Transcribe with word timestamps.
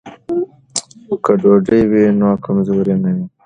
که 1.23 1.31
ډوډۍ 1.41 1.81
وي 1.91 2.03
نو 2.19 2.29
کمزوري 2.45 2.95
نه 3.03 3.09
وي. 3.15 3.25